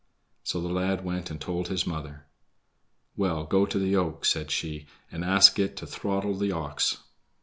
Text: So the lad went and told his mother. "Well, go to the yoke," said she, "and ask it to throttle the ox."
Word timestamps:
So 0.43 0.59
the 0.59 0.67
lad 0.67 1.05
went 1.05 1.29
and 1.29 1.39
told 1.39 1.67
his 1.67 1.85
mother. 1.85 2.25
"Well, 3.15 3.43
go 3.43 3.67
to 3.67 3.77
the 3.77 3.89
yoke," 3.89 4.25
said 4.25 4.49
she, 4.49 4.87
"and 5.11 5.23
ask 5.23 5.59
it 5.59 5.77
to 5.77 5.85
throttle 5.85 6.33
the 6.35 6.51
ox." 6.51 6.97